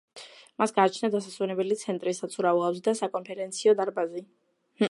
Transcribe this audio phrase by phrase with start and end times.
[0.61, 4.27] მას გააჩნია დასასვენებელი ცენტრი, საცურაო აუზი და საკონფერენციო დარბაზი.